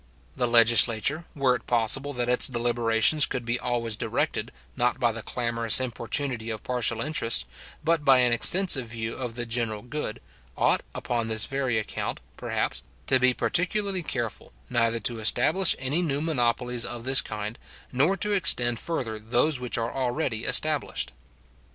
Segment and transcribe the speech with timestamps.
[0.35, 5.21] The legislature, were it possible that its deliberations could be always directed, not by the
[5.21, 7.45] clamorous importunity of partial interests,
[7.83, 10.19] but by an extensive view of the general good,
[10.57, 16.19] ought, upon this very account, perhaps, to be particularly careful, neither to establish any new
[16.19, 17.59] monopolies of this kind,
[17.91, 21.11] nor to extend further those which are already established.